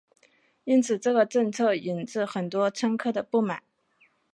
[0.63, 3.61] 因此这个政策引致很多乘客的不满。